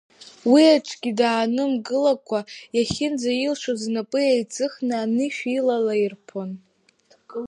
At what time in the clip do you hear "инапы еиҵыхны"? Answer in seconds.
3.87-4.95